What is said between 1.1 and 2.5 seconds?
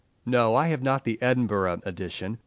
Edinburgh edition.